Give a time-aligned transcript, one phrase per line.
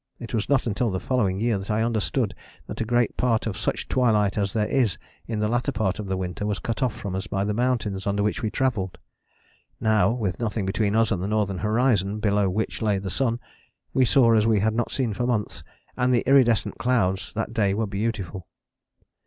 [0.17, 2.33] It was not until the following year that I understood
[2.65, 6.07] that a great part of such twilight as there is in the latter part of
[6.07, 8.97] the winter was cut off from us by the mountains under which we travelled.
[9.79, 13.39] Now, with nothing between us and the northern horizon below which lay the sun,
[13.93, 15.63] we saw as we had not seen for months,
[15.95, 18.47] and the iridescent clouds that day were beautiful.